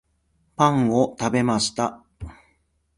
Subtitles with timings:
[0.55, 2.03] パンを食べました